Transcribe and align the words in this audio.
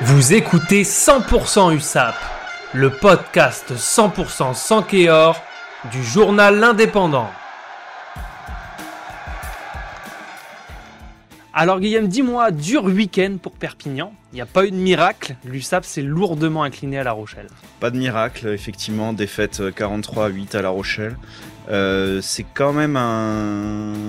Vous 0.00 0.32
écoutez 0.32 0.82
100% 0.82 1.76
USAP, 1.76 2.14
le 2.72 2.90
podcast 2.90 3.72
100% 3.76 4.54
sans 4.54 4.82
Kéor 4.82 5.40
du 5.92 6.02
journal 6.02 6.58
L'Indépendant. 6.58 7.28
Alors 11.54 11.78
Guillaume, 11.78 12.08
dis-moi, 12.08 12.50
dur 12.50 12.84
week-end 12.84 13.36
pour 13.40 13.52
Perpignan. 13.52 14.14
Il 14.32 14.36
n'y 14.36 14.40
a 14.40 14.46
pas 14.46 14.64
eu 14.64 14.70
de 14.70 14.76
miracle. 14.76 15.36
L'USAP 15.44 15.84
s'est 15.84 16.02
lourdement 16.02 16.62
incliné 16.62 16.98
à 16.98 17.04
La 17.04 17.12
Rochelle. 17.12 17.48
Pas 17.78 17.90
de 17.90 17.98
miracle, 17.98 18.48
effectivement. 18.48 19.12
Défaite 19.12 19.62
43 19.74 20.24
à 20.24 20.28
8 20.28 20.54
à 20.54 20.62
La 20.62 20.70
Rochelle. 20.70 21.16
Euh, 21.68 22.20
c'est 22.22 22.46
quand 22.54 22.72
même 22.72 22.96
un, 22.96 23.92
un, 23.92 24.01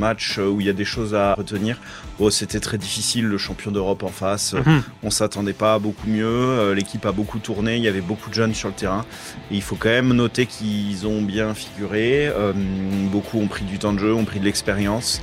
match 0.00 0.38
où 0.38 0.60
il 0.60 0.66
y 0.66 0.70
a 0.70 0.72
des 0.72 0.84
choses 0.84 1.14
à 1.14 1.34
retenir. 1.34 1.78
Bon, 2.18 2.30
c'était 2.30 2.58
très 2.58 2.78
difficile, 2.78 3.26
le 3.26 3.38
champion 3.38 3.70
d'Europe 3.70 4.02
en 4.02 4.08
face. 4.08 4.54
Mhm. 4.54 4.82
On 5.04 5.10
s'attendait 5.10 5.52
pas 5.52 5.74
à 5.74 5.78
beaucoup 5.78 6.08
mieux. 6.08 6.26
Euh, 6.26 6.74
L'équipe 6.74 7.06
a 7.06 7.12
beaucoup 7.12 7.38
tourné. 7.38 7.76
Il 7.76 7.82
y 7.82 7.88
avait 7.88 8.00
beaucoup 8.00 8.30
de 8.30 8.34
jeunes 8.34 8.54
sur 8.54 8.68
le 8.68 8.74
terrain. 8.74 9.04
Et 9.50 9.54
il 9.54 9.62
faut 9.62 9.76
quand 9.76 9.88
même 9.90 10.12
noter 10.12 10.46
qu'ils 10.46 11.06
ont 11.06 11.22
bien 11.22 11.54
figuré. 11.54 12.26
Euh, 12.28 12.52
beaucoup 13.12 13.38
ont 13.38 13.46
pris 13.46 13.64
du 13.64 13.78
temps 13.78 13.92
de 13.92 13.98
jeu, 13.98 14.12
ont 14.14 14.24
pris 14.24 14.40
de 14.40 14.44
l'expérience. 14.44 15.22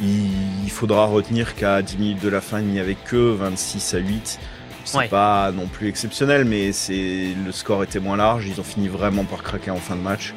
Il 0.00 0.70
faudra 0.70 1.04
retenir 1.04 1.54
qu'à 1.54 1.82
10 1.82 1.98
minutes 1.98 2.22
de 2.22 2.28
la 2.28 2.40
fin, 2.40 2.60
il 2.60 2.66
n'y 2.66 2.80
avait 2.80 2.96
que 2.96 3.34
26 3.34 3.94
à 3.94 3.98
8. 3.98 4.38
C'est 4.84 4.98
Ouais. 4.98 5.08
pas 5.08 5.50
non 5.52 5.66
plus 5.66 5.88
exceptionnel, 5.88 6.44
mais 6.44 6.72
c'est 6.72 7.34
le 7.44 7.52
score 7.52 7.82
était 7.84 8.00
moins 8.00 8.16
large. 8.16 8.46
Ils 8.48 8.60
ont 8.60 8.64
fini 8.64 8.88
vraiment 8.88 9.24
par 9.24 9.42
craquer 9.42 9.70
en 9.70 9.76
fin 9.76 9.96
de 9.96 10.00
match. 10.00 10.34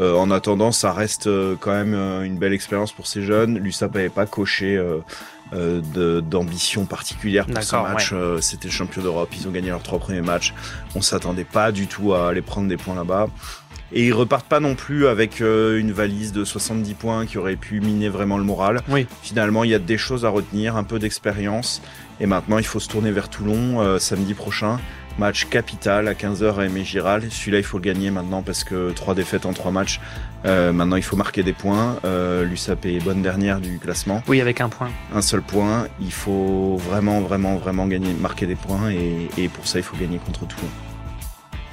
Euh, 0.00 0.14
en 0.16 0.30
attendant, 0.32 0.72
ça 0.72 0.92
reste 0.92 1.28
euh, 1.28 1.54
quand 1.60 1.70
même 1.70 1.94
euh, 1.94 2.22
une 2.24 2.36
belle 2.36 2.52
expérience 2.52 2.90
pour 2.92 3.06
ces 3.06 3.22
jeunes. 3.22 3.58
L'USAP 3.58 3.94
n'avait 3.94 4.08
pas 4.08 4.26
coché 4.26 4.76
euh, 4.76 4.98
euh, 5.52 6.20
d'ambition 6.20 6.84
particulière 6.84 7.46
pour 7.46 7.54
ce 7.62 7.76
match. 7.92 8.10
Euh, 8.12 8.40
C'était 8.40 8.66
le 8.66 8.72
champion 8.72 9.02
d'Europe. 9.02 9.28
Ils 9.38 9.46
ont 9.46 9.52
gagné 9.52 9.68
leurs 9.70 9.82
trois 9.82 10.00
premiers 10.00 10.20
matchs. 10.22 10.52
On 10.96 11.00
s'attendait 11.00 11.44
pas 11.44 11.70
du 11.70 11.86
tout 11.86 12.12
à 12.12 12.30
aller 12.30 12.42
prendre 12.42 12.66
des 12.68 12.76
points 12.76 12.96
là-bas. 12.96 13.28
Et 13.96 14.06
ils 14.06 14.12
repartent 14.12 14.48
pas 14.48 14.58
non 14.58 14.74
plus 14.74 15.06
avec 15.06 15.40
euh, 15.40 15.78
une 15.78 15.92
valise 15.92 16.32
de 16.32 16.44
70 16.44 16.94
points 16.94 17.26
qui 17.26 17.38
aurait 17.38 17.54
pu 17.54 17.80
miner 17.80 18.08
vraiment 18.08 18.36
le 18.38 18.44
moral. 18.44 18.80
Oui. 18.88 19.06
Finalement, 19.22 19.62
il 19.62 19.70
y 19.70 19.74
a 19.74 19.78
des 19.78 19.96
choses 19.98 20.24
à 20.24 20.28
retenir, 20.28 20.76
un 20.76 20.82
peu 20.82 20.98
d'expérience. 20.98 21.80
Et 22.18 22.26
maintenant, 22.26 22.58
il 22.58 22.66
faut 22.66 22.80
se 22.80 22.88
tourner 22.88 23.12
vers 23.12 23.28
Toulon 23.28 23.80
euh, 23.80 23.98
samedi 24.00 24.34
prochain. 24.34 24.80
Match 25.16 25.46
capital 25.46 26.08
à 26.08 26.14
15h 26.14 26.58
à 26.58 26.66
Aimé 26.66 26.82
Giral. 26.84 27.30
Celui-là, 27.30 27.58
il 27.58 27.64
faut 27.64 27.78
le 27.78 27.84
gagner 27.84 28.10
maintenant 28.10 28.42
parce 28.42 28.64
que 28.64 28.90
trois 28.90 29.14
défaites 29.14 29.46
en 29.46 29.52
trois 29.52 29.70
matchs. 29.70 30.00
Euh, 30.44 30.72
maintenant, 30.72 30.96
il 30.96 31.04
faut 31.04 31.16
marquer 31.16 31.44
des 31.44 31.52
points. 31.52 31.96
Euh, 32.04 32.44
L'USAP 32.44 32.86
est 32.86 32.98
bonne 32.98 33.22
dernière 33.22 33.60
du 33.60 33.78
classement. 33.78 34.24
Oui, 34.26 34.40
avec 34.40 34.60
un 34.60 34.68
point. 34.68 34.90
Un 35.14 35.22
seul 35.22 35.40
point. 35.42 35.86
Il 36.00 36.12
faut 36.12 36.76
vraiment, 36.78 37.20
vraiment, 37.20 37.56
vraiment 37.56 37.86
gagner, 37.86 38.12
marquer 38.12 38.46
des 38.46 38.56
points. 38.56 38.90
Et, 38.90 39.28
et 39.38 39.48
pour 39.48 39.68
ça, 39.68 39.78
il 39.78 39.84
faut 39.84 39.96
gagner 39.96 40.18
contre 40.18 40.48
Toulon. 40.48 40.68